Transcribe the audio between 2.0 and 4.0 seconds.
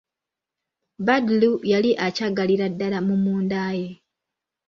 akyagalira ddala mu munda ye.